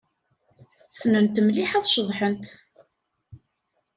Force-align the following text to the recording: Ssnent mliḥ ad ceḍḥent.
Ssnent 0.91 1.41
mliḥ 1.45 1.71
ad 1.77 1.85
ceḍḥent. 1.93 2.47